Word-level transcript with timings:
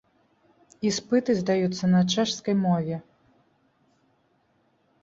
Іспыты 0.91 1.31
здаюцца 1.41 1.85
на 1.93 2.01
чэшскай 2.17 2.55
мове. 2.65 2.95